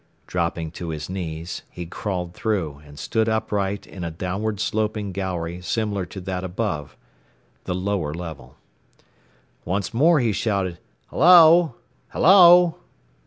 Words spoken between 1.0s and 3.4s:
knees, he crawled through, and stood